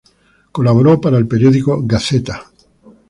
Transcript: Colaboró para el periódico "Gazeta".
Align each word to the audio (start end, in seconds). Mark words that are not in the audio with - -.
Colaboró 0.51 0.99
para 0.99 1.19
el 1.19 1.27
periódico 1.27 1.79
"Gazeta". 1.85 2.47